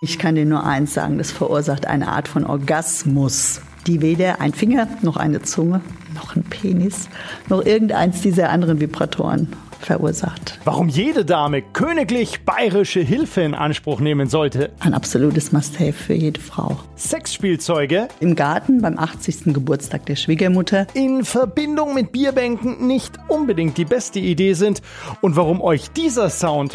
Ich 0.00 0.20
kann 0.20 0.36
dir 0.36 0.46
nur 0.46 0.64
eins 0.64 0.94
sagen, 0.94 1.18
das 1.18 1.32
verursacht 1.32 1.86
eine 1.86 2.06
Art 2.06 2.28
von 2.28 2.44
Orgasmus, 2.44 3.60
die 3.88 4.00
weder 4.00 4.40
ein 4.40 4.52
Finger 4.52 4.86
noch 5.02 5.16
eine 5.16 5.42
Zunge 5.42 5.80
noch 6.14 6.36
ein 6.36 6.44
Penis 6.44 7.08
noch 7.48 7.64
irgendeins 7.64 8.20
dieser 8.20 8.50
anderen 8.50 8.80
Vibratoren 8.80 9.48
verursacht. 9.80 10.60
Warum 10.64 10.88
jede 10.88 11.24
Dame 11.24 11.62
königlich 11.62 12.44
bayerische 12.44 13.00
Hilfe 13.00 13.40
in 13.42 13.54
Anspruch 13.54 14.00
nehmen 14.00 14.28
sollte. 14.28 14.70
Ein 14.78 14.94
absolutes 14.94 15.50
Must-Have 15.52 15.92
für 15.92 16.14
jede 16.14 16.40
Frau. 16.40 16.78
Sexspielzeuge. 16.96 18.08
Im 18.20 18.36
Garten 18.36 18.82
beim 18.82 18.98
80. 18.98 19.54
Geburtstag 19.54 20.06
der 20.06 20.16
Schwiegermutter. 20.16 20.86
In 20.94 21.24
Verbindung 21.24 21.94
mit 21.94 22.12
Bierbänken 22.12 22.86
nicht 22.86 23.18
unbedingt 23.28 23.78
die 23.78 23.84
beste 23.84 24.18
Idee 24.18 24.54
sind. 24.54 24.82
Und 25.20 25.36
warum 25.36 25.60
euch 25.60 25.90
dieser 25.90 26.28
Sound 26.30 26.74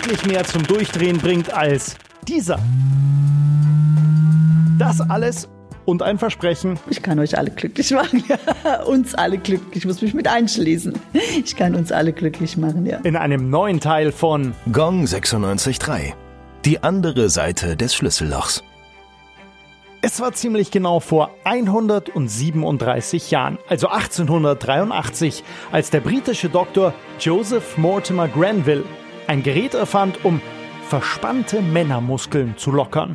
deutlich 0.00 0.26
mehr 0.26 0.44
zum 0.44 0.66
Durchdrehen 0.66 1.18
bringt 1.18 1.52
als 1.52 1.96
dieser. 2.26 2.58
Das 4.78 5.00
alles 5.00 5.48
und 5.84 6.02
ein 6.02 6.18
Versprechen. 6.18 6.78
Ich 6.88 7.02
kann 7.02 7.18
euch 7.18 7.36
alle 7.36 7.50
glücklich 7.50 7.90
machen. 7.90 8.24
Ja. 8.26 8.82
Uns 8.84 9.14
alle 9.14 9.36
glücklich. 9.36 9.76
Ich 9.76 9.84
muss 9.84 10.00
mich 10.00 10.14
mit 10.14 10.26
einschließen. 10.26 10.94
Ich 11.12 11.54
kann 11.54 11.74
uns 11.74 11.92
alle 11.92 12.12
glücklich 12.12 12.56
machen, 12.56 12.86
ja. 12.86 12.98
In 13.02 13.16
einem 13.16 13.50
neuen 13.50 13.80
Teil 13.80 14.12
von 14.12 14.54
Gong 14.72 15.04
96.3. 15.04 16.14
Die 16.64 16.82
andere 16.82 17.28
Seite 17.28 17.76
des 17.76 17.94
Schlüssellochs. 17.94 18.62
Es 20.02 20.18
war 20.18 20.32
ziemlich 20.32 20.70
genau 20.70 21.00
vor 21.00 21.30
137 21.44 23.30
Jahren, 23.30 23.58
also 23.68 23.88
1883, 23.88 25.44
als 25.72 25.90
der 25.90 26.00
britische 26.00 26.48
Doktor 26.48 26.94
Joseph 27.18 27.76
Mortimer 27.76 28.26
Granville 28.28 28.84
ein 29.30 29.44
Gerät 29.44 29.74
erfand, 29.74 30.24
um 30.24 30.40
verspannte 30.88 31.62
Männermuskeln 31.62 32.56
zu 32.56 32.72
lockern. 32.72 33.14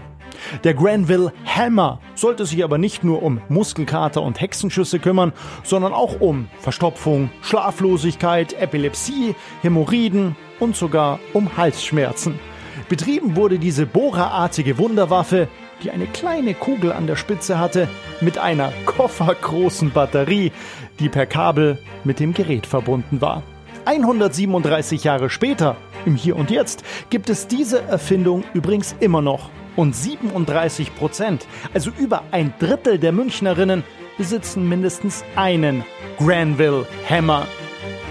Der 0.64 0.74
Granville 0.74 1.34
Hammer 1.46 2.00
sollte 2.16 2.46
sich 2.46 2.64
aber 2.64 2.78
nicht 2.78 3.04
nur 3.04 3.22
um 3.22 3.42
Muskelkater 3.50 4.22
und 4.22 4.40
Hexenschüsse 4.40 5.00
kümmern, 5.00 5.34
sondern 5.66 5.92
auch 5.92 6.22
um 6.22 6.48
Verstopfung, 6.60 7.32
Schlaflosigkeit, 7.42 8.54
Epilepsie, 8.54 9.36
Hämorrhoiden 9.62 10.38
und 10.62 10.78
sogar 10.78 11.20
um 11.34 11.58
Halsschmerzen. 11.58 12.40
Betrieben 12.88 13.36
wurde 13.36 13.60
diese 13.60 13.86
bohrerartige 13.86 14.78
Wunderwaffe, 14.78 15.50
die 15.84 15.92
eine 15.92 16.08
kleine 16.08 16.54
Kugel 16.54 16.94
an 16.94 17.08
der 17.08 17.18
Spitze 17.18 17.60
hatte, 17.60 17.90
mit 18.22 18.38
einer 18.38 18.72
koffergroßen 18.86 19.92
Batterie, 19.92 20.54
die 21.00 21.10
per 21.10 21.26
Kabel 21.26 21.78
mit 22.06 22.22
dem 22.22 22.34
Gerät 22.34 22.66
verbunden 22.66 23.20
war. 23.20 23.44
137 23.86 25.04
Jahre 25.04 25.30
später, 25.30 25.78
im 26.06 26.16
Hier 26.16 26.36
und 26.36 26.52
Jetzt, 26.52 26.84
gibt 27.10 27.30
es 27.30 27.48
diese 27.48 27.82
Erfindung 27.84 28.44
übrigens 28.54 28.96
immer 29.00 29.22
noch 29.22 29.50
und 29.76 29.96
37 29.96 30.96
Prozent, 30.96 31.48
also 31.74 31.92
über 31.98 32.24
ein 32.32 32.54
Drittel 32.60 33.00
der 33.00 33.12
Münchnerinnen, 33.12 33.84
besitzen 34.18 34.68
mindestens 34.68 35.24
einen 35.36 35.84
Granville 36.18 36.86
Hammer. 37.10 37.48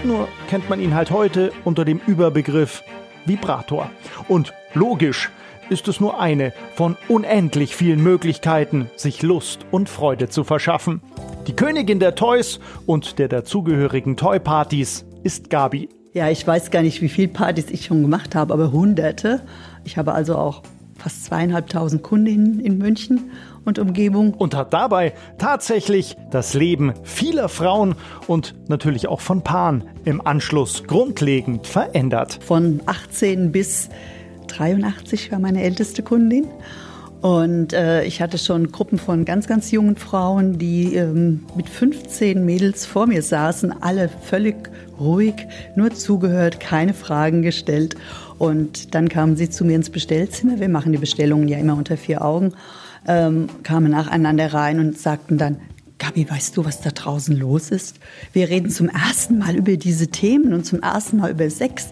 Nur 0.03 0.27
kennt 0.47 0.69
man 0.69 0.79
ihn 0.79 0.93
halt 0.93 1.09
heute 1.09 1.51
unter 1.63 1.83
dem 1.83 1.99
Überbegriff 2.05 2.83
Vibrator. 3.25 3.89
Und 4.27 4.53
logisch 4.73 5.31
ist 5.69 5.87
es 5.87 5.99
nur 5.99 6.19
eine 6.19 6.53
von 6.75 6.95
unendlich 7.07 7.75
vielen 7.75 8.03
Möglichkeiten, 8.03 8.89
sich 8.95 9.23
Lust 9.23 9.65
und 9.71 9.89
Freude 9.89 10.29
zu 10.29 10.43
verschaffen. 10.43 11.01
Die 11.47 11.55
Königin 11.55 11.99
der 11.99 12.15
Toys 12.15 12.59
und 12.85 13.17
der 13.17 13.27
dazugehörigen 13.27 14.15
Toy-Partys 14.15 15.05
ist 15.23 15.49
Gabi. 15.49 15.89
Ja, 16.15 16.29
ich 16.29 16.47
weiß 16.47 16.71
gar 16.71 16.81
nicht, 16.81 17.01
wie 17.01 17.09
viele 17.09 17.27
Partys 17.27 17.65
ich 17.69 17.83
schon 17.83 18.01
gemacht 18.01 18.35
habe, 18.35 18.53
aber 18.53 18.71
hunderte. 18.71 19.41
Ich 19.83 19.97
habe 19.97 20.13
also 20.13 20.37
auch 20.37 20.61
fast 20.97 21.25
zweieinhalbtausend 21.25 22.03
Kundinnen 22.03 22.61
in 22.61 22.77
München 22.77 23.31
und 23.65 23.79
Umgebung. 23.79 24.33
Und 24.33 24.55
hat 24.55 24.71
dabei 24.71 25.11
tatsächlich 25.37 26.15
das 26.31 26.53
Leben 26.53 26.93
vieler 27.03 27.49
Frauen 27.49 27.95
und 28.27 28.55
natürlich 28.69 29.09
auch 29.09 29.19
von 29.19 29.41
Paaren 29.41 29.83
im 30.05 30.25
Anschluss 30.25 30.85
grundlegend 30.85 31.67
verändert. 31.67 32.39
Von 32.41 32.79
18 32.85 33.51
bis 33.51 33.89
83 34.47 35.33
war 35.33 35.39
meine 35.39 35.63
älteste 35.63 36.01
Kundin. 36.01 36.47
Und 37.21 37.73
äh, 37.73 38.03
ich 38.03 38.21
hatte 38.21 38.37
schon 38.37 38.71
Gruppen 38.71 38.99
von 38.99 39.25
ganz, 39.25 39.47
ganz 39.47 39.71
jungen 39.71 39.95
Frauen, 39.95 40.59
die 40.59 40.95
ähm, 40.95 41.45
mit 41.55 41.69
15 41.69 42.45
Mädels 42.45 42.85
vor 42.85 43.07
mir 43.07 43.23
saßen, 43.23 43.81
alle 43.81 44.09
völlig 44.09 44.55
ruhig, 44.99 45.33
nur 45.75 45.91
zugehört, 45.91 46.59
keine 46.59 46.93
Fragen 46.93 47.41
gestellt. 47.41 47.95
Und 48.37 48.93
dann 48.93 49.09
kamen 49.09 49.35
sie 49.37 49.49
zu 49.49 49.65
mir 49.65 49.75
ins 49.75 49.89
Bestellzimmer. 49.89 50.59
Wir 50.59 50.69
machen 50.69 50.91
die 50.91 50.97
Bestellungen 50.97 51.47
ja 51.47 51.57
immer 51.57 51.75
unter 51.75 51.97
vier 51.97 52.23
Augen. 52.23 52.53
Ähm, 53.07 53.47
kamen 53.63 53.91
nacheinander 53.91 54.53
rein 54.53 54.79
und 54.79 54.97
sagten 54.97 55.37
dann, 55.37 55.57
Gabi, 55.97 56.29
weißt 56.29 56.57
du, 56.57 56.65
was 56.65 56.81
da 56.81 56.91
draußen 56.91 57.35
los 57.35 57.71
ist? 57.71 57.99
Wir 58.33 58.49
reden 58.49 58.69
zum 58.69 58.89
ersten 58.89 59.37
Mal 59.39 59.55
über 59.55 59.77
diese 59.77 60.07
Themen 60.07 60.53
und 60.53 60.65
zum 60.65 60.81
ersten 60.81 61.17
Mal 61.17 61.31
über 61.31 61.49
Sex. 61.49 61.89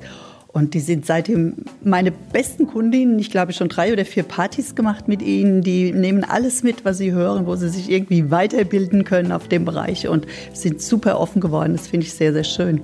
Und 0.54 0.76
die 0.76 0.80
sind 0.80 1.08
seitdem 1.08 1.56
meine 1.84 2.12
besten 2.12 2.68
Kundinnen. 2.68 3.18
Ich 3.18 3.32
glaube, 3.32 3.54
schon 3.54 3.70
drei 3.70 3.92
oder 3.92 4.06
vier 4.06 4.22
Partys 4.22 4.76
gemacht 4.76 5.08
mit 5.08 5.24
ihnen. 5.24 5.64
Die 5.64 5.92
nehmen 5.92 6.24
alles 6.24 6.62
mit, 6.62 6.86
was 6.86 7.00
sie 7.00 7.12
hören, 7.12 7.48
wo 7.48 7.56
sie 7.56 7.70
sich 7.70 7.90
irgendwie 7.90 8.30
weiterbilden 8.30 9.04
können 9.04 9.32
auf 9.32 9.48
dem 9.48 9.66
Bereich 9.66 10.08
und 10.08 10.28
sind 10.54 10.80
super 10.80 11.20
offen 11.20 11.42
geworden. 11.42 11.74
Das 11.74 11.88
finde 11.88 12.06
ich 12.06 12.14
sehr, 12.14 12.34
sehr 12.34 12.44
schön. 12.44 12.82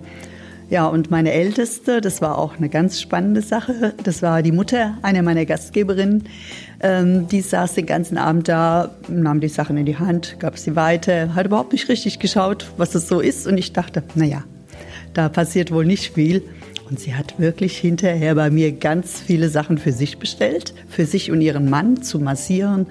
Ja, 0.71 0.87
und 0.87 1.11
meine 1.11 1.31
Älteste, 1.31 2.01
das 2.01 2.21
war 2.21 2.39
auch 2.39 2.57
eine 2.57 2.69
ganz 2.69 2.99
spannende 2.99 3.43
Sache. 3.43 3.93
Das 4.03 4.23
war 4.23 4.41
die 4.41 4.51
Mutter 4.51 4.97
einer 5.03 5.21
meiner 5.21 5.45
Gastgeberinnen. 5.45 6.23
Ähm, 6.79 7.27
die 7.27 7.41
saß 7.41 7.75
den 7.75 7.85
ganzen 7.85 8.17
Abend 8.17 8.47
da, 8.47 8.95
nahm 9.07 9.41
die 9.41 9.47
Sachen 9.47 9.77
in 9.77 9.85
die 9.85 9.97
Hand, 9.97 10.37
gab 10.39 10.57
sie 10.57 10.75
weiter, 10.75 11.35
hat 11.35 11.45
überhaupt 11.45 11.73
nicht 11.73 11.87
richtig 11.87 12.17
geschaut, 12.17 12.71
was 12.77 12.95
es 12.95 13.07
so 13.07 13.19
ist. 13.19 13.45
Und 13.45 13.59
ich 13.59 13.73
dachte, 13.73 14.03
naja, 14.15 14.43
da 15.13 15.29
passiert 15.29 15.71
wohl 15.71 15.85
nicht 15.85 16.13
viel. 16.13 16.43
Und 16.89 16.99
sie 16.99 17.13
hat 17.13 17.39
wirklich 17.39 17.77
hinterher 17.77 18.35
bei 18.35 18.49
mir 18.49 18.71
ganz 18.71 19.19
viele 19.19 19.49
Sachen 19.49 19.77
für 19.77 19.91
sich 19.91 20.17
bestellt, 20.17 20.73
für 20.87 21.05
sich 21.05 21.31
und 21.31 21.41
ihren 21.41 21.69
Mann 21.69 22.01
zu 22.01 22.19
massieren. 22.19 22.87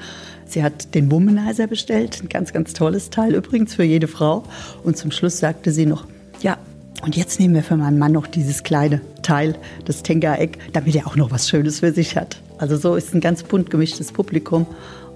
Sie 0.47 0.63
hat 0.63 0.95
den 0.95 1.11
Womanizer 1.11 1.67
bestellt, 1.67 2.23
ein 2.23 2.29
ganz, 2.29 2.53
ganz 2.53 2.73
tolles 2.73 3.11
Teil 3.11 3.35
übrigens 3.35 3.75
für 3.75 3.83
jede 3.83 4.07
Frau. 4.07 4.45
Und 4.85 4.97
zum 4.97 5.11
Schluss 5.11 5.39
sagte 5.39 5.73
sie 5.73 5.85
noch, 5.85 6.07
ja, 6.41 6.59
und 7.03 7.17
jetzt 7.17 7.41
nehmen 7.41 7.55
wir 7.55 7.63
für 7.63 7.77
meinen 7.77 7.99
Mann 7.99 8.13
noch 8.13 8.27
dieses 8.27 8.63
kleine 8.63 9.01
Teil, 9.23 9.57
das 9.85 10.03
Tenga-Eck, 10.03 10.59
damit 10.73 10.95
er 10.95 11.07
auch 11.07 11.17
noch 11.17 11.31
was 11.31 11.49
Schönes 11.49 11.81
für 11.81 11.93
sich 11.93 12.17
hat. 12.17 12.41
Also 12.59 12.77
so 12.77 12.95
ist 12.95 13.15
ein 13.15 13.21
ganz 13.21 13.43
bunt 13.43 13.71
gemischtes 13.71 14.13
Publikum. 14.13 14.67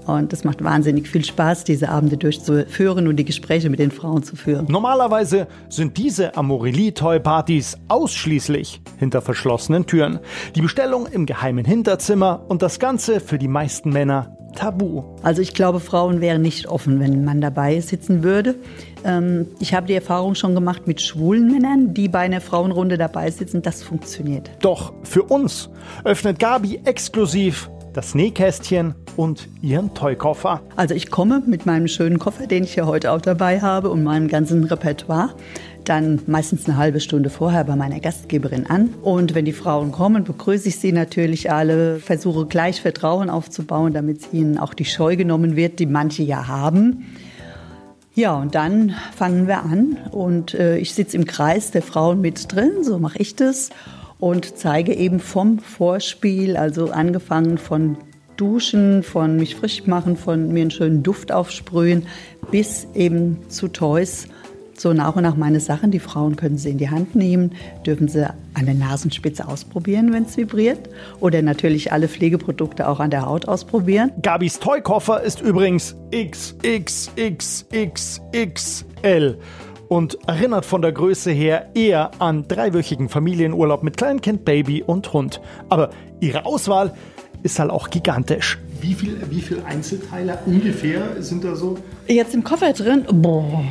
Und 0.07 0.33
es 0.33 0.45
macht 0.45 0.63
wahnsinnig 0.65 1.09
viel 1.09 1.25
Spaß, 1.25 1.65
diese 1.65 1.89
Abende 1.89 2.17
durchzuführen 2.17 3.07
und 3.07 3.17
die 3.17 3.25
Gespräche 3.25 3.71
mit 3.71 3.79
den 3.79 3.91
Frauen 3.91 4.23
zu 4.23 4.37
führen. 4.37 4.67
Normalerweise 4.69 5.47
sind 5.69 5.97
diese 5.97 6.37
Amorelie-Toy-Partys 6.37 7.79
ausschließlich 7.89 8.81
hinter 8.99 9.23
verschlossenen 9.23 9.87
Türen. 9.87 10.19
Die 10.55 10.61
Bestellung 10.61 11.07
im 11.07 11.27
geheimen 11.27 11.65
Hinterzimmer 11.65 12.45
und 12.49 12.63
das 12.63 12.79
Ganze 12.79 13.21
für 13.21 13.39
die 13.39 13.49
meisten 13.49 13.91
Männer 13.91 14.37
tabu. 14.55 15.05
Also 15.23 15.43
ich 15.43 15.55
glaube, 15.55 15.81
Frauen 15.81 16.21
wären 16.21 16.43
nicht 16.43 16.69
offen, 16.69 17.01
wenn 17.01 17.13
ein 17.13 17.25
Mann 17.25 17.41
dabei 17.41 17.81
sitzen 17.81 18.23
würde. 18.23 18.57
Ähm, 19.05 19.47
ich 19.61 19.75
habe 19.75 19.87
die 19.87 19.95
Erfahrung 19.95 20.35
schon 20.35 20.55
gemacht 20.55 20.87
mit 20.87 21.01
schwulen 21.01 21.51
Männern, 21.51 21.95
die 21.95 22.09
bei 22.09 22.21
einer 22.21 22.41
Frauenrunde 22.41 22.99
dabei 22.99 23.31
sitzen. 23.31 23.63
Das 23.63 23.83
funktioniert. 23.83 24.51
Doch 24.61 24.93
für 25.03 25.23
uns 25.23 25.71
öffnet 26.05 26.39
Gabi 26.39 26.81
exklusiv 26.85 27.71
das 27.93 28.15
Nähkästchen 28.15 28.95
und 29.17 29.49
ihren 29.61 29.95
Toykoffer. 29.95 30.61
Also 30.77 30.95
ich 30.95 31.11
komme 31.11 31.43
mit 31.47 31.67
meinem 31.67 31.89
schönen 31.89 32.19
Koffer, 32.19 32.47
den 32.47 32.65
ich 32.65 32.77
ja 32.77 32.87
heute 32.87 33.13
auch 33.13 33.21
dabei 33.21 33.61
habe 33.61 33.91
und 33.91 34.03
meinem 34.03 34.29
ganzen 34.29 34.65
Repertoire, 34.65 35.35
dann 35.85 36.21
meistens 36.27 36.69
eine 36.69 36.77
halbe 36.77 37.01
Stunde 37.01 37.31
vorher 37.31 37.65
bei 37.65 37.77
meiner 37.77 38.01
Gastgeberin 38.01 38.67
an. 38.67 38.91
Und 39.03 39.35
wenn 39.35 39.45
die 39.45 39.53
Frauen 39.53 39.93
kommen, 39.93 40.25
begrüße 40.25 40.69
ich 40.69 40.79
sie 40.79 40.93
natürlich 40.93 41.51
alle, 41.51 41.99
versuche 41.99 42.47
gleich 42.47 42.81
Vertrauen 42.81 43.31
aufzubauen, 43.31 43.93
damit 43.93 44.33
ihnen 44.33 44.59
auch 44.59 44.75
die 44.75 44.85
Scheu 44.85 45.17
genommen 45.17 45.57
wird, 45.57 45.79
die 45.79 45.87
manche 45.87 46.23
ja 46.23 46.47
haben. 46.47 47.07
Ja, 48.15 48.37
und 48.37 48.55
dann 48.55 48.95
fangen 49.17 49.49
wir 49.49 49.63
an 49.63 49.97
und 50.11 50.53
äh, 50.53 50.77
ich 50.77 50.93
sitze 50.93 51.17
im 51.17 51.25
Kreis 51.25 51.71
der 51.71 51.81
Frauen 51.81 52.21
mit 52.21 52.53
drin, 52.55 52.83
so 52.83 52.99
mache 52.99 53.19
ich 53.19 53.37
das 53.37 53.71
und 54.19 54.59
zeige 54.59 54.95
eben 54.95 55.19
vom 55.19 55.59
Vorspiel, 55.59 56.59
also 56.59 56.91
angefangen 56.91 57.57
von 57.57 57.97
Duschen, 58.43 59.05
von 59.05 59.37
mich 59.37 59.55
frisch 59.55 59.87
machen, 59.87 60.17
von 60.17 60.53
mir 60.53 60.63
einen 60.63 60.73
schönen 60.73 61.05
Duft 61.05 61.31
aufsprühen, 61.31 62.09
bis 62.51 62.89
eben 62.93 63.39
zu 63.49 63.69
Toys. 63.69 64.27
So 64.77 64.93
nach 64.93 65.15
und 65.15 65.23
nach 65.23 65.37
meine 65.37 65.61
Sachen. 65.61 65.93
Die 65.93 66.01
Frauen 66.01 66.35
können 66.35 66.59
sie 66.59 66.71
in 66.71 66.79
die 66.79 66.91
Hand 66.91 67.15
nehmen, 67.15 67.53
dürfen 67.87 68.09
sie 68.09 68.29
an 68.55 68.67
der 68.67 68.75
Nasenspitze 68.75 69.47
ausprobieren, 69.47 70.13
wenn 70.13 70.25
es 70.25 70.37
vibriert. 70.37 70.91
Oder 71.21 71.41
natürlich 71.41 71.93
alle 71.93 72.09
Pflegeprodukte 72.09 72.89
auch 72.89 72.99
an 72.99 73.11
der 73.11 73.27
Haut 73.27 73.47
ausprobieren. 73.47 74.11
Gabis 74.21 74.59
Toykoffer 74.59 75.23
ist 75.23 75.41
übrigens 75.41 75.95
XXXXXL 76.13 77.39
und 79.87 80.19
erinnert 80.27 80.67
von 80.67 80.83
der 80.83 80.91
Größe 80.91 81.31
her 81.31 81.71
eher 81.75 82.11
an 82.19 82.49
dreiwöchigen 82.49 83.09
Familienurlaub 83.09 83.85
mit 83.85 83.97
Kleinkind, 83.99 84.45
Baby 84.45 84.83
und 84.83 85.13
Hund. 85.13 85.41
Aber 85.69 85.91
ihre 86.19 86.45
Auswahl 86.45 86.93
ist 87.43 87.59
halt 87.59 87.71
auch 87.71 87.91
gigantisch. 87.91 88.59
Wie 88.81 88.95
viele 88.95 89.31
wie 89.31 89.41
viel 89.41 89.63
Einzelteile 89.67 90.39
ungefähr 90.47 91.23
sind 91.23 91.45
da 91.45 91.55
so? 91.55 91.79
Jetzt 92.09 92.35
im 92.35 92.43
Koffer 92.43 92.73
drin, 92.73 93.05
boah, 93.11 93.65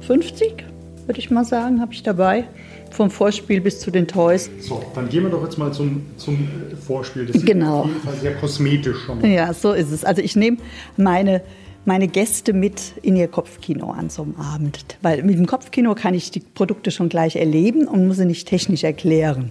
50 0.00 0.64
würde 1.06 1.20
ich 1.20 1.30
mal 1.30 1.44
sagen, 1.44 1.80
habe 1.80 1.92
ich 1.92 2.02
dabei. 2.02 2.44
Vom 2.90 3.10
Vorspiel 3.10 3.60
bis 3.60 3.80
zu 3.80 3.90
den 3.90 4.06
Toys. 4.06 4.48
So, 4.60 4.82
dann 4.94 5.08
gehen 5.08 5.24
wir 5.24 5.30
doch 5.30 5.42
jetzt 5.42 5.58
mal 5.58 5.72
zum, 5.72 6.06
zum 6.16 6.48
Vorspiel. 6.86 7.26
Das 7.26 7.44
genau. 7.44 7.80
ist 7.80 7.84
auf 7.84 7.86
jeden 7.88 8.00
Fall 8.02 8.14
sehr 8.14 8.34
kosmetisch 8.36 8.96
schon 9.04 9.20
mal. 9.20 9.28
Ja, 9.28 9.52
so 9.52 9.72
ist 9.72 9.90
es. 9.90 10.04
Also 10.04 10.22
ich 10.22 10.36
nehme 10.36 10.58
meine 10.96 11.42
meine 11.84 12.08
Gäste 12.08 12.52
mit 12.52 12.94
in 13.02 13.16
ihr 13.16 13.28
Kopfkino 13.28 13.90
an 13.90 14.08
so 14.08 14.22
einem 14.22 14.36
Abend. 14.36 14.96
Weil 15.02 15.22
mit 15.22 15.36
dem 15.36 15.46
Kopfkino 15.46 15.94
kann 15.94 16.14
ich 16.14 16.30
die 16.30 16.40
Produkte 16.40 16.90
schon 16.90 17.08
gleich 17.08 17.36
erleben 17.36 17.86
und 17.86 18.06
muss 18.06 18.16
sie 18.16 18.24
nicht 18.24 18.48
technisch 18.48 18.84
erklären. 18.84 19.50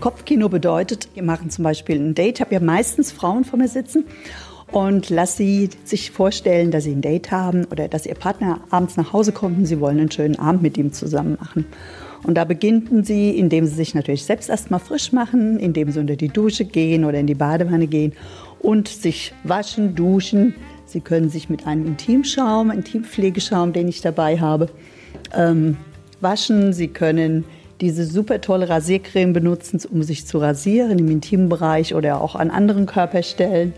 Kopfkino 0.00 0.48
bedeutet, 0.48 1.08
wir 1.14 1.22
machen 1.22 1.50
zum 1.50 1.64
Beispiel 1.64 1.96
ein 1.96 2.14
Date, 2.14 2.40
habe 2.40 2.54
ja 2.54 2.60
meistens 2.60 3.12
Frauen 3.12 3.44
vor 3.44 3.58
mir 3.58 3.68
sitzen 3.68 4.04
und 4.70 5.10
lass 5.10 5.36
sie 5.36 5.70
sich 5.84 6.10
vorstellen, 6.10 6.70
dass 6.70 6.84
sie 6.84 6.92
ein 6.92 7.02
Date 7.02 7.30
haben 7.30 7.64
oder 7.66 7.88
dass 7.88 8.06
ihr 8.06 8.14
Partner 8.14 8.60
abends 8.70 8.96
nach 8.96 9.12
Hause 9.12 9.32
kommt 9.32 9.58
und 9.58 9.66
sie 9.66 9.80
wollen 9.80 9.98
einen 9.98 10.10
schönen 10.10 10.38
Abend 10.38 10.62
mit 10.62 10.78
ihm 10.78 10.92
zusammen 10.92 11.36
machen. 11.38 11.66
Und 12.24 12.36
da 12.36 12.44
beginnen 12.44 13.02
sie, 13.02 13.30
indem 13.30 13.66
sie 13.66 13.74
sich 13.74 13.94
natürlich 13.94 14.24
selbst 14.24 14.48
erstmal 14.48 14.78
frisch 14.80 15.12
machen, 15.12 15.58
indem 15.58 15.90
sie 15.90 15.98
unter 15.98 16.14
die 16.14 16.28
Dusche 16.28 16.64
gehen 16.64 17.04
oder 17.04 17.18
in 17.18 17.26
die 17.26 17.34
Badewanne 17.34 17.88
gehen 17.88 18.12
und 18.60 18.86
sich 18.86 19.34
waschen, 19.42 19.96
duschen, 19.96 20.54
Sie 20.92 21.00
können 21.00 21.30
sich 21.30 21.48
mit 21.48 21.66
einem 21.66 21.86
Intimschaum, 21.86 22.70
Intimpflegeschaum, 22.70 23.72
den 23.72 23.88
ich 23.88 24.02
dabei 24.02 24.38
habe, 24.38 24.68
ähm, 25.34 25.78
waschen. 26.20 26.74
Sie 26.74 26.88
können 26.88 27.46
diese 27.80 28.04
super 28.04 28.42
tolle 28.42 28.68
Rasiercreme 28.68 29.32
benutzen, 29.32 29.80
um 29.90 30.02
sich 30.02 30.26
zu 30.26 30.36
rasieren 30.36 30.98
im 30.98 31.10
intimen 31.10 31.48
Bereich 31.48 31.94
oder 31.94 32.20
auch 32.20 32.34
an 32.34 32.50
anderen 32.50 32.84
Körperstellen. 32.84 33.72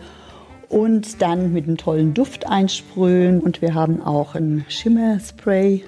Und 0.69 1.23
dann 1.23 1.53
mit 1.53 1.69
einem 1.69 1.77
tollen 1.77 2.15
Duft 2.15 2.49
einsprühen. 2.49 3.39
Und 3.39 3.63
wir 3.63 3.75
haben 3.75 4.03
auch 4.03 4.35
ein 4.35 4.65
Schimmerspray, 4.69 5.85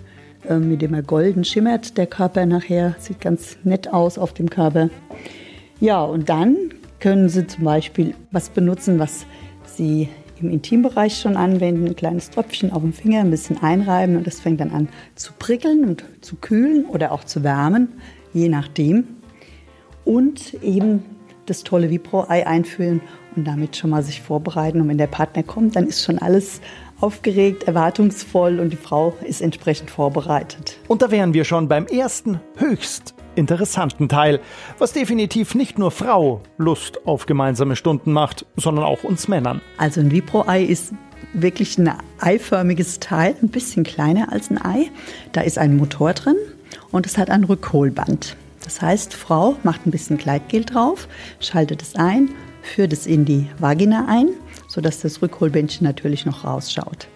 äh, 0.49 0.59
mit 0.59 0.81
dem 0.81 0.95
er 0.95 1.03
golden 1.03 1.43
schimmert. 1.43 1.99
Der 1.99 2.07
Körper 2.07 2.47
nachher 2.47 2.95
sieht 3.01 3.21
ganz 3.21 3.57
nett 3.65 3.93
aus 3.93 4.17
auf 4.17 4.33
dem 4.33 4.49
Körper. 4.49 4.91
Ja, 5.81 6.05
und 6.05 6.29
dann 6.29 6.57
können 7.01 7.29
Sie 7.29 7.49
zum 7.49 7.65
Beispiel 7.65 8.15
was 8.31 8.49
benutzen, 8.49 9.01
was 9.01 9.27
Sie 9.65 10.09
im 10.41 10.51
Intimbereich 10.51 11.19
schon 11.19 11.37
anwenden, 11.37 11.87
ein 11.87 11.97
kleines 11.97 12.31
Tröpfchen 12.31 12.73
auf 12.73 12.83
dem 12.83 12.93
Finger, 12.93 13.21
ein 13.21 13.31
bisschen 13.31 13.63
einreiben 13.63 14.17
und 14.17 14.27
das 14.27 14.41
fängt 14.41 14.61
dann 14.61 14.71
an 14.71 14.89
zu 15.15 15.33
prickeln 15.39 15.85
und 15.85 16.05
zu 16.21 16.37
kühlen 16.37 16.87
oder 16.87 17.13
auch 17.13 17.25
zu 17.25 17.43
wärmen, 17.43 17.89
je 18.33 18.49
nachdem. 18.49 19.05
Und 20.05 20.55
eben 20.63 21.05
das 21.47 21.63
tolle 21.63 21.91
Vibro-Ei 21.91 22.47
einfüllen 22.47 23.01
und 23.35 23.47
damit 23.47 23.77
schon 23.77 23.91
mal 23.91 24.03
sich 24.03 24.23
vorbereiten. 24.23 24.81
Und 24.81 24.89
wenn 24.89 24.99
der 24.99 25.07
Partner 25.07 25.43
kommt, 25.43 25.77
dann 25.77 25.87
ist 25.87 26.05
schon 26.05 26.19
alles 26.19 26.61
aufgeregt, 27.01 27.65
erwartungsvoll 27.65 28.61
und 28.61 28.73
die 28.73 28.77
Frau 28.77 29.15
ist 29.25 29.43
entsprechend 29.43 29.91
vorbereitet. 29.91 30.79
Und 30.89 31.03
da 31.03 31.11
wären 31.11 31.35
wir 31.35 31.45
schon 31.45 31.69
beim 31.69 31.87
ersten 31.87 32.41
höchst 32.57 33.15
interessanten 33.37 34.09
Teil, 34.09 34.41
was 34.79 34.93
definitiv 34.93 35.55
nicht 35.55 35.79
nur 35.79 35.91
Frau 35.91 36.43
Lust 36.59 37.07
auf 37.07 37.27
gemeinsame 37.27 37.77
Stunden 37.77 38.13
macht, 38.13 38.47
sondern 38.57 38.85
auch 38.85 39.05
uns 39.05 39.29
Männern. 39.29 39.61
Also 39.79 40.01
ein 40.01 40.11
Vibro-Ei 40.11 40.63
ist 40.63 40.93
wirklich 41.33 41.79
ein 41.79 41.93
eiförmiges 42.21 43.01
Teil, 43.01 43.35
ein 43.43 43.49
bisschen 43.49 43.85
kleiner 43.85 44.33
als 44.33 44.51
ein 44.51 44.63
Ei. 44.63 44.91
Da 45.33 45.43
ist 45.43 45.59
ein 45.59 45.77
Motor 45.77 46.13
drin 46.15 46.37
und 46.91 47.07
es 47.07 47.19
hat 47.19 47.31
ein 47.31 47.45
Rückholband. 47.45 48.37
Das 48.65 48.83
heißt, 48.83 49.15
Frau 49.15 49.57
macht 49.63 49.87
ein 49.87 49.91
bisschen 49.91 50.19
Kleidgel 50.19 50.65
drauf, 50.65 51.09
schaltet 51.39 51.83
es 51.83 51.95
ein, 51.95 52.31
führt 52.63 52.93
es 52.93 53.07
in 53.07 53.25
die 53.25 53.49
Vagina 53.59 54.07
ein, 54.09 54.31
sodass 54.69 55.01
das 55.01 55.23
Rückholbändchen 55.23 55.87
natürlich 55.87 56.27
noch 56.27 56.45
rausschaut. 56.45 57.07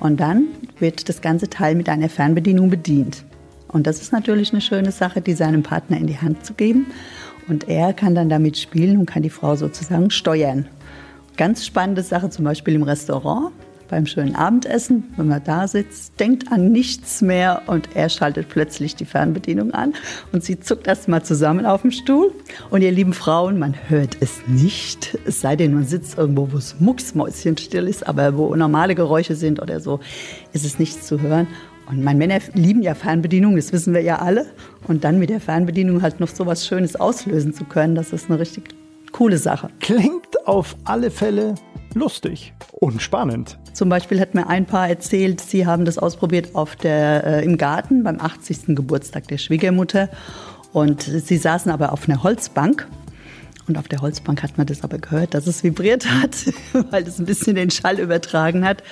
Und 0.00 0.20
dann 0.20 0.48
wird 0.78 1.08
das 1.08 1.20
ganze 1.20 1.48
Teil 1.48 1.76
mit 1.76 1.88
einer 1.88 2.08
Fernbedienung 2.08 2.68
bedient. 2.68 3.24
Und 3.72 3.86
das 3.86 4.00
ist 4.00 4.12
natürlich 4.12 4.52
eine 4.52 4.60
schöne 4.60 4.92
Sache, 4.92 5.20
die 5.20 5.32
seinem 5.32 5.62
Partner 5.62 5.96
in 5.96 6.06
die 6.06 6.18
Hand 6.18 6.44
zu 6.44 6.54
geben. 6.54 6.86
Und 7.48 7.68
er 7.68 7.92
kann 7.92 8.14
dann 8.14 8.28
damit 8.28 8.58
spielen 8.58 8.98
und 8.98 9.06
kann 9.06 9.22
die 9.22 9.30
Frau 9.30 9.56
sozusagen 9.56 10.10
steuern. 10.10 10.68
Ganz 11.36 11.66
spannende 11.66 12.02
Sache 12.02 12.30
zum 12.30 12.44
Beispiel 12.44 12.74
im 12.74 12.82
Restaurant 12.82 13.52
beim 13.92 14.06
schönen 14.06 14.34
Abendessen, 14.34 15.12
wenn 15.16 15.28
man 15.28 15.44
da 15.44 15.68
sitzt, 15.68 16.18
denkt 16.18 16.50
an 16.50 16.72
nichts 16.72 17.20
mehr 17.20 17.60
und 17.66 17.90
er 17.94 18.08
schaltet 18.08 18.48
plötzlich 18.48 18.96
die 18.96 19.04
Fernbedienung 19.04 19.72
an 19.72 19.92
und 20.32 20.42
sie 20.42 20.58
zuckt 20.58 20.86
erst 20.86 21.08
mal 21.08 21.22
zusammen 21.22 21.66
auf 21.66 21.82
dem 21.82 21.90
Stuhl. 21.90 22.32
Und 22.70 22.80
ihr 22.80 22.90
lieben 22.90 23.12
Frauen, 23.12 23.58
man 23.58 23.74
hört 23.88 24.16
es 24.20 24.40
nicht, 24.46 25.18
es 25.26 25.42
sei 25.42 25.56
denn, 25.56 25.74
man 25.74 25.84
sitzt 25.84 26.16
irgendwo, 26.16 26.52
wo 26.52 26.56
es 26.56 26.80
mucksmäuschenstill 26.80 27.86
ist, 27.86 28.06
aber 28.06 28.38
wo 28.38 28.56
normale 28.56 28.94
Geräusche 28.94 29.34
sind 29.34 29.60
oder 29.60 29.78
so, 29.78 30.00
ist 30.54 30.64
es 30.64 30.78
nichts 30.78 31.06
zu 31.06 31.20
hören. 31.20 31.46
Und 31.88 32.02
meine 32.02 32.18
Männer 32.18 32.38
lieben 32.54 32.82
ja 32.82 32.94
Fernbedienung, 32.94 33.56
das 33.56 33.72
wissen 33.72 33.92
wir 33.94 34.02
ja 34.02 34.18
alle. 34.18 34.46
Und 34.88 35.04
dann 35.04 35.18
mit 35.18 35.30
der 35.30 35.40
Fernbedienung 35.40 36.02
halt 36.02 36.20
noch 36.20 36.28
so 36.28 36.46
was 36.46 36.66
Schönes 36.66 36.96
auslösen 36.96 37.52
zu 37.52 37.64
können, 37.64 37.94
das 37.94 38.12
ist 38.12 38.30
eine 38.30 38.38
richtig 38.38 38.74
coole 39.12 39.38
Sache. 39.38 39.68
Klingt 39.80 40.46
auf 40.46 40.76
alle 40.84 41.10
Fälle 41.10 41.54
lustig 41.94 42.54
und 42.72 43.02
spannend. 43.02 43.58
Zum 43.72 43.88
Beispiel 43.88 44.20
hat 44.20 44.34
mir 44.34 44.46
ein 44.48 44.66
Paar 44.66 44.88
erzählt, 44.88 45.40
sie 45.40 45.66
haben 45.66 45.84
das 45.84 45.98
ausprobiert 45.98 46.54
auf 46.54 46.76
der, 46.76 47.26
äh, 47.26 47.44
im 47.44 47.58
Garten 47.58 48.02
beim 48.02 48.20
80. 48.20 48.74
Geburtstag 48.74 49.28
der 49.28 49.38
Schwiegermutter. 49.38 50.08
Und 50.72 51.02
sie 51.02 51.36
saßen 51.36 51.70
aber 51.70 51.92
auf 51.92 52.08
einer 52.08 52.22
Holzbank 52.22 52.88
und 53.68 53.78
auf 53.78 53.88
der 53.88 54.00
Holzbank 54.00 54.42
hat 54.42 54.58
man 54.58 54.66
das 54.66 54.82
aber 54.82 54.98
gehört, 54.98 55.34
dass 55.34 55.46
es 55.46 55.62
vibriert 55.62 56.06
hat, 56.10 56.36
weil 56.90 57.06
es 57.06 57.18
ein 57.18 57.26
bisschen 57.26 57.54
den 57.54 57.70
Schall 57.70 57.98
übertragen 57.98 58.64
hat. 58.64 58.82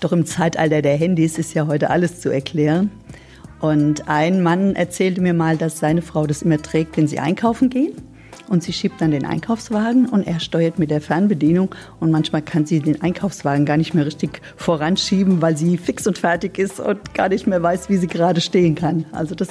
Doch 0.00 0.12
im 0.12 0.26
Zeitalter 0.26 0.82
der 0.82 0.96
Handys 0.96 1.38
ist 1.38 1.54
ja 1.54 1.66
heute 1.66 1.90
alles 1.90 2.20
zu 2.20 2.30
erklären. 2.30 2.90
Und 3.60 4.08
ein 4.08 4.42
Mann 4.42 4.74
erzählte 4.74 5.20
mir 5.20 5.34
mal, 5.34 5.56
dass 5.56 5.78
seine 5.78 6.02
Frau 6.02 6.26
das 6.26 6.42
immer 6.42 6.60
trägt, 6.60 6.96
wenn 6.96 7.06
sie 7.06 7.20
einkaufen 7.20 7.70
gehen 7.70 7.92
und 8.48 8.62
sie 8.62 8.72
schiebt 8.72 9.00
dann 9.00 9.10
den 9.10 9.24
Einkaufswagen 9.24 10.06
und 10.08 10.26
er 10.26 10.40
steuert 10.40 10.78
mit 10.78 10.90
der 10.90 11.00
Fernbedienung 11.00 11.74
und 12.00 12.10
manchmal 12.10 12.42
kann 12.42 12.66
sie 12.66 12.80
den 12.80 13.02
Einkaufswagen 13.02 13.66
gar 13.66 13.76
nicht 13.76 13.94
mehr 13.94 14.06
richtig 14.06 14.40
voranschieben, 14.56 15.42
weil 15.42 15.56
sie 15.56 15.78
fix 15.78 16.06
und 16.06 16.18
fertig 16.18 16.58
ist 16.58 16.80
und 16.80 17.14
gar 17.14 17.28
nicht 17.28 17.46
mehr 17.46 17.62
weiß, 17.62 17.88
wie 17.88 17.96
sie 17.96 18.06
gerade 18.06 18.40
stehen 18.40 18.74
kann. 18.74 19.04
Also 19.12 19.34
das 19.34 19.48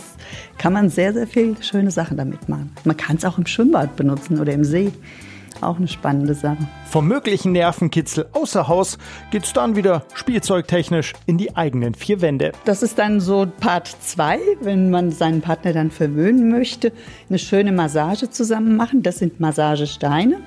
kann 0.58 0.74
man 0.74 0.90
sehr, 0.90 1.14
sehr 1.14 1.28
viele 1.28 1.62
schöne 1.62 1.92
Sachen 1.92 2.18
damit 2.18 2.50
machen. 2.50 2.72
Man 2.84 2.98
kann 2.98 3.18
es 3.18 3.26
auch 3.26 3.38
im 3.38 3.46
Schwimmbad 3.46 3.96
benutzen 3.96 4.40
oder 4.40 4.54
im 4.54 4.64
See. 4.64 4.92
Auch 5.60 5.78
eine 5.78 5.88
spannende 5.88 6.34
Sache. 6.34 6.68
Vom 6.86 7.08
möglichen 7.08 7.52
Nervenkitzel 7.52 8.28
außer 8.34 8.68
Haus 8.68 8.98
geht's 9.32 9.54
dann 9.54 9.76
wieder 9.76 10.04
spielzeugtechnisch 10.14 11.14
in 11.26 11.38
die 11.38 11.56
eigenen 11.56 11.94
vier 11.94 12.22
Wände. 12.22 12.52
Das 12.66 12.84
ist 12.84 12.98
dann 12.98 13.20
so 13.20 13.48
Part 13.60 13.88
2, 13.88 14.40
wenn 14.62 14.90
man 14.90 15.12
seinen 15.12 15.42
Partner 15.42 15.74
dann 15.74 15.92
verwöhnen 15.92 16.50
möchte, 16.50 16.92
eine 17.30 17.40
schöne 17.40 17.72
Massage 17.72 18.30
zusammen 18.30 18.76
machen. 18.76 19.04
Das 19.04 19.18
sind 19.18 19.40
Massagesteine. 19.40 20.38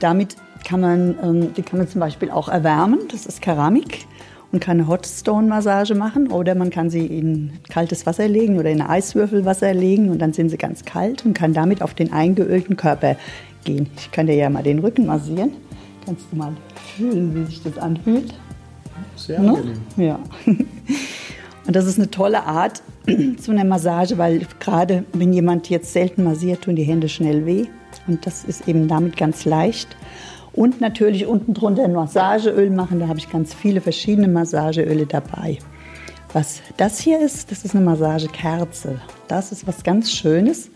Damit 0.00 0.36
kann 0.64 0.80
man, 0.80 1.16
ähm, 1.22 1.54
die 1.54 1.62
kann 1.62 1.78
man 1.78 1.88
zum 1.88 2.00
Beispiel 2.00 2.30
auch 2.30 2.48
erwärmen. 2.48 3.00
Das 3.10 3.26
ist 3.26 3.42
Keramik 3.42 4.06
und 4.52 4.60
kann 4.60 4.78
eine 4.78 4.86
Hotstone-Massage 4.86 5.94
machen 5.94 6.30
oder 6.30 6.54
man 6.54 6.70
kann 6.70 6.90
sie 6.90 7.06
in 7.06 7.58
kaltes 7.70 8.06
Wasser 8.06 8.28
legen 8.28 8.58
oder 8.58 8.70
in 8.70 8.82
Eiswürfelwasser 8.82 9.72
legen 9.72 10.10
und 10.10 10.18
dann 10.20 10.32
sind 10.34 10.50
sie 10.50 10.58
ganz 10.58 10.84
kalt 10.84 11.24
und 11.24 11.34
kann 11.34 11.54
damit 11.54 11.82
auf 11.82 11.94
den 11.94 12.12
eingeölten 12.12 12.76
Körper 12.76 13.16
gehen. 13.64 13.88
Ich 13.96 14.10
kann 14.10 14.26
dir 14.26 14.34
ja 14.34 14.50
mal 14.50 14.62
den 14.62 14.78
Rücken 14.78 15.06
massieren. 15.06 15.52
Kannst 16.04 16.26
du 16.30 16.36
mal 16.36 16.52
fühlen, 16.96 17.34
wie 17.34 17.44
sich 17.44 17.62
das 17.62 17.78
anfühlt? 17.78 18.34
Sehr 19.16 19.40
ne? 19.40 19.50
angenehm. 19.50 19.80
Ja. 19.96 20.18
Und 21.66 21.76
das 21.76 21.86
ist 21.86 21.98
eine 21.98 22.10
tolle 22.10 22.44
Art 22.44 22.82
zu 23.38 23.52
einer 23.52 23.64
Massage, 23.64 24.18
weil 24.18 24.46
gerade 24.58 25.04
wenn 25.12 25.32
jemand 25.32 25.70
jetzt 25.70 25.92
selten 25.92 26.24
massiert, 26.24 26.62
tun 26.62 26.76
die 26.76 26.82
Hände 26.82 27.08
schnell 27.08 27.46
weh. 27.46 27.66
Und 28.08 28.26
das 28.26 28.44
ist 28.44 28.66
eben 28.68 28.88
damit 28.88 29.16
ganz 29.16 29.44
leicht. 29.44 29.96
Und 30.52 30.80
natürlich 30.80 31.26
unten 31.26 31.54
drunter 31.54 31.84
ein 31.84 31.92
Massageöl 31.92 32.70
machen. 32.70 33.00
Da 33.00 33.08
habe 33.08 33.18
ich 33.18 33.30
ganz 33.30 33.54
viele 33.54 33.80
verschiedene 33.80 34.28
Massageöle 34.28 35.06
dabei. 35.06 35.58
Was 36.32 36.60
das 36.76 36.98
hier 36.98 37.20
ist, 37.20 37.50
das 37.50 37.64
ist 37.64 37.74
eine 37.74 37.84
Massagekerze. 37.84 39.00
Das 39.28 39.52
ist 39.52 39.66
was 39.66 39.84
ganz 39.84 40.10
Schönes. 40.10 40.70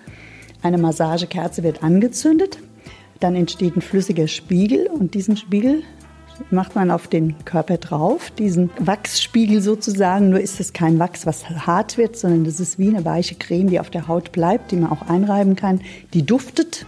Eine 0.62 0.78
Massagekerze 0.78 1.62
wird 1.62 1.82
angezündet 1.82 2.58
dann 3.20 3.34
entsteht 3.34 3.76
ein 3.76 3.82
flüssiger 3.82 4.28
Spiegel 4.28 4.88
und 4.88 5.14
diesen 5.14 5.36
Spiegel 5.36 5.82
macht 6.50 6.74
man 6.74 6.90
auf 6.90 7.08
den 7.08 7.34
Körper 7.44 7.78
drauf, 7.78 8.30
diesen 8.30 8.70
Wachsspiegel 8.78 9.60
sozusagen. 9.60 10.28
Nur 10.28 10.40
ist 10.40 10.60
es 10.60 10.72
kein 10.72 10.98
Wachs, 10.98 11.26
was 11.26 11.48
hart 11.48 11.96
wird, 11.96 12.16
sondern 12.16 12.44
das 12.44 12.60
ist 12.60 12.78
wie 12.78 12.88
eine 12.88 13.04
weiche 13.04 13.36
Creme, 13.36 13.68
die 13.68 13.80
auf 13.80 13.90
der 13.90 14.08
Haut 14.08 14.32
bleibt, 14.32 14.70
die 14.70 14.76
man 14.76 14.90
auch 14.90 15.08
einreiben 15.08 15.56
kann. 15.56 15.80
Die 16.12 16.24
duftet 16.24 16.86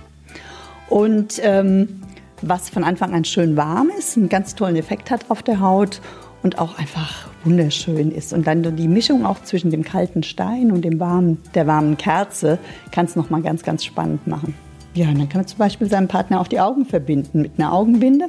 und 0.89 1.41
ähm, 1.43 2.03
was 2.43 2.71
von 2.71 2.85
Anfang 2.85 3.15
an 3.15 3.25
schön 3.25 3.57
warm 3.57 3.91
ist, 3.99 4.17
einen 4.17 4.29
ganz 4.29 4.55
tollen 4.55 4.77
Effekt 4.77 5.11
hat 5.11 5.31
auf 5.31 5.43
der 5.43 5.61
Haut 5.61 6.01
und 6.43 6.59
auch 6.59 6.79
einfach 6.79 7.29
wunderschön 7.45 8.13
ist. 8.13 8.33
Und 8.33 8.47
dann 8.47 8.77
die 8.77 8.89
Mischung 8.89 9.27
auch 9.27 9.43
zwischen 9.43 9.71
dem 9.71 9.83
kalten 9.83 10.23
Stein 10.23 10.71
und 10.71 10.83
dem 10.83 11.01
warmen, 11.01 11.39
der 11.55 11.67
warmen 11.67 11.97
Kerze 11.97 12.59
kann 12.93 13.07
es 13.07 13.17
nochmal 13.17 13.43
ganz, 13.43 13.63
ganz 13.63 13.85
spannend 13.85 14.27
machen. 14.27 14.55
Ja, 14.99 15.07
dann 15.07 15.29
kann 15.29 15.43
man 15.43 15.47
zum 15.47 15.59
Beispiel 15.59 15.89
seinem 15.89 16.09
Partner 16.09 16.41
auch 16.41 16.49
die 16.49 16.59
Augen 16.59 16.85
verbinden 16.85 17.43
mit 17.43 17.53
einer 17.57 17.73
Augenbinde. 17.73 18.27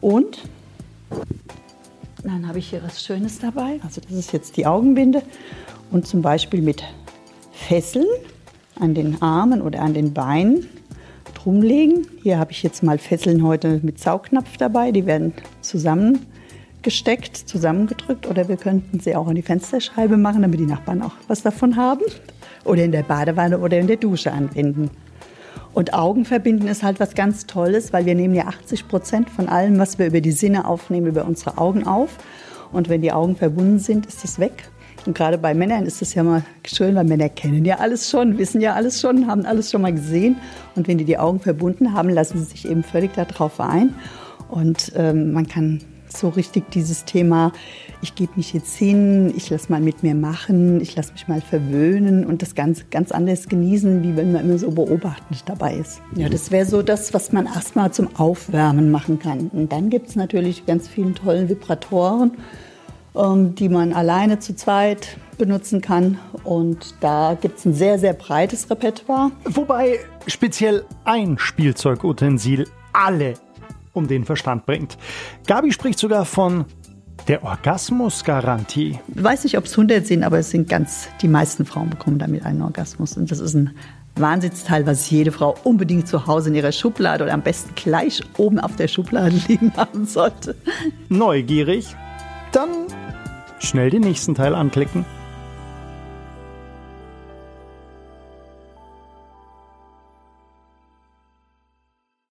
Und 0.00 0.38
dann 2.22 2.46
habe 2.46 2.60
ich 2.60 2.70
hier 2.70 2.80
was 2.84 3.02
Schönes 3.02 3.40
dabei. 3.40 3.80
Also 3.82 4.00
das 4.00 4.12
ist 4.12 4.32
jetzt 4.32 4.56
die 4.56 4.66
Augenbinde. 4.66 5.22
Und 5.90 6.06
zum 6.06 6.22
Beispiel 6.22 6.62
mit 6.62 6.84
Fesseln 7.50 8.06
an 8.78 8.94
den 8.94 9.20
Armen 9.20 9.62
oder 9.62 9.82
an 9.82 9.94
den 9.94 10.14
Beinen 10.14 10.68
drumlegen. 11.34 12.06
Hier 12.22 12.38
habe 12.38 12.52
ich 12.52 12.62
jetzt 12.62 12.84
mal 12.84 12.98
Fesseln 12.98 13.42
heute 13.42 13.80
mit 13.82 13.98
Saugnapf 13.98 14.56
dabei. 14.56 14.92
Die 14.92 15.06
werden 15.06 15.34
zusammengesteckt, 15.60 17.36
zusammengedrückt. 17.36 18.28
Oder 18.28 18.46
wir 18.46 18.58
könnten 18.58 19.00
sie 19.00 19.16
auch 19.16 19.26
an 19.26 19.34
die 19.34 19.42
Fensterscheibe 19.42 20.18
machen, 20.18 20.42
damit 20.42 20.60
die 20.60 20.66
Nachbarn 20.66 21.02
auch 21.02 21.14
was 21.26 21.42
davon 21.42 21.74
haben. 21.74 22.04
Oder 22.62 22.84
in 22.84 22.92
der 22.92 23.02
Badewanne 23.02 23.58
oder 23.58 23.76
in 23.80 23.88
der 23.88 23.96
Dusche 23.96 24.30
anwenden. 24.30 24.88
Und 25.74 25.92
Augen 25.92 26.24
verbinden 26.24 26.68
ist 26.68 26.84
halt 26.84 27.00
was 27.00 27.14
ganz 27.14 27.46
Tolles, 27.46 27.92
weil 27.92 28.06
wir 28.06 28.14
nehmen 28.14 28.34
ja 28.34 28.46
80 28.46 28.86
Prozent 28.86 29.28
von 29.28 29.48
allem, 29.48 29.76
was 29.78 29.98
wir 29.98 30.06
über 30.06 30.20
die 30.20 30.30
Sinne 30.30 30.68
aufnehmen, 30.68 31.08
über 31.08 31.24
unsere 31.24 31.58
Augen 31.58 31.84
auf. 31.84 32.10
Und 32.72 32.88
wenn 32.88 33.02
die 33.02 33.12
Augen 33.12 33.34
verbunden 33.34 33.80
sind, 33.80 34.06
ist 34.06 34.22
das 34.22 34.38
weg. 34.38 34.70
Und 35.04 35.16
gerade 35.16 35.36
bei 35.36 35.52
Männern 35.52 35.84
ist 35.84 36.00
es 36.00 36.14
ja 36.14 36.22
mal 36.22 36.44
schön, 36.64 36.94
weil 36.94 37.04
Männer 37.04 37.28
kennen 37.28 37.64
ja 37.64 37.78
alles 37.78 38.08
schon, 38.08 38.38
wissen 38.38 38.60
ja 38.60 38.74
alles 38.74 39.00
schon, 39.00 39.26
haben 39.26 39.44
alles 39.44 39.70
schon 39.70 39.82
mal 39.82 39.92
gesehen. 39.92 40.36
Und 40.76 40.86
wenn 40.86 40.96
die 40.96 41.04
die 41.04 41.18
Augen 41.18 41.40
verbunden 41.40 41.92
haben, 41.92 42.08
lassen 42.08 42.38
sie 42.38 42.44
sich 42.44 42.68
eben 42.68 42.84
völlig 42.84 43.12
darauf 43.14 43.60
ein. 43.60 43.94
Und 44.48 44.92
ähm, 44.94 45.32
man 45.32 45.48
kann 45.48 45.80
so 46.08 46.28
richtig 46.28 46.70
dieses 46.70 47.04
Thema, 47.04 47.52
ich 48.02 48.14
gebe 48.14 48.32
mich 48.36 48.52
jetzt 48.52 48.76
hin, 48.76 49.32
ich 49.36 49.50
lasse 49.50 49.70
mal 49.70 49.80
mit 49.80 50.02
mir 50.02 50.14
machen, 50.14 50.80
ich 50.80 50.94
lasse 50.96 51.12
mich 51.12 51.28
mal 51.28 51.40
verwöhnen 51.40 52.24
und 52.24 52.42
das 52.42 52.54
ganz, 52.54 52.90
ganz 52.90 53.12
anders 53.12 53.48
genießen, 53.48 54.02
wie 54.02 54.16
wenn 54.16 54.32
man 54.32 54.44
immer 54.44 54.58
so 54.58 54.70
beobachtend 54.70 55.42
dabei 55.46 55.74
ist. 55.74 56.00
Ja, 56.16 56.28
das 56.28 56.50
wäre 56.50 56.66
so 56.66 56.82
das, 56.82 57.14
was 57.14 57.32
man 57.32 57.46
erstmal 57.46 57.92
zum 57.92 58.14
Aufwärmen 58.16 58.90
machen 58.90 59.18
kann. 59.18 59.48
Und 59.52 59.72
dann 59.72 59.90
gibt 59.90 60.08
es 60.08 60.16
natürlich 60.16 60.66
ganz 60.66 60.88
viele 60.88 61.14
tolle 61.14 61.48
Vibratoren, 61.48 62.32
ähm, 63.14 63.54
die 63.54 63.68
man 63.68 63.92
alleine 63.92 64.38
zu 64.38 64.54
zweit 64.54 65.16
benutzen 65.38 65.80
kann. 65.80 66.18
Und 66.42 66.94
da 67.00 67.36
gibt 67.40 67.58
es 67.58 67.64
ein 67.64 67.74
sehr, 67.74 67.98
sehr 67.98 68.12
breites 68.12 68.70
Repertoire. 68.70 69.30
Wobei 69.44 69.98
speziell 70.26 70.84
ein 71.04 71.38
Spielzeugutensil 71.38 72.66
alle 72.92 73.34
um 73.92 74.08
den 74.08 74.24
Verstand 74.24 74.66
bringt. 74.66 74.98
Gabi 75.46 75.72
spricht 75.72 75.98
sogar 75.98 76.24
von 76.24 76.66
der 77.28 77.42
Orgasmusgarantie. 77.42 78.98
Ich 79.14 79.22
weiß 79.22 79.44
nicht, 79.44 79.56
ob 79.56 79.64
es 79.64 79.72
100 79.72 80.06
sind, 80.06 80.22
aber 80.24 80.38
es 80.38 80.50
sind 80.50 80.68
ganz, 80.68 81.08
die 81.22 81.28
meisten 81.28 81.64
Frauen 81.64 81.90
bekommen 81.90 82.18
damit 82.18 82.44
einen 82.44 82.62
Orgasmus. 82.62 83.16
Und 83.16 83.30
das 83.30 83.40
ist 83.40 83.54
ein 83.54 83.70
Wahnsinnsteil, 84.16 84.86
was 84.86 85.10
jede 85.10 85.32
Frau 85.32 85.56
unbedingt 85.64 86.06
zu 86.06 86.26
Hause 86.26 86.50
in 86.50 86.54
ihrer 86.54 86.72
Schublade 86.72 87.24
oder 87.24 87.32
am 87.32 87.42
besten 87.42 87.74
gleich 87.74 88.22
oben 88.36 88.60
auf 88.60 88.76
der 88.76 88.88
Schublade 88.88 89.36
liegen 89.48 89.72
haben 89.76 90.06
sollte. 90.06 90.54
Neugierig? 91.08 91.96
Dann 92.52 92.68
schnell 93.58 93.90
den 93.90 94.02
nächsten 94.02 94.34
Teil 94.34 94.54
anklicken. 94.54 95.04